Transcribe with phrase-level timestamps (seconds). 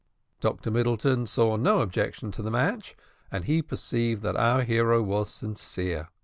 [0.39, 2.95] Dr Middleton saw no objection to the match,
[3.31, 6.09] and he perceived that our hero was sincere.